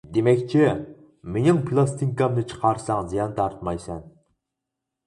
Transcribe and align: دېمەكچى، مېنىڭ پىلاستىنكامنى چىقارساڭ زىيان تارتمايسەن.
دېمەكچى، 0.15 0.69
مېنىڭ 1.35 1.59
پىلاستىنكامنى 1.67 2.45
چىقارساڭ 2.55 3.13
زىيان 3.13 3.39
تارتمايسەن. 3.43 4.07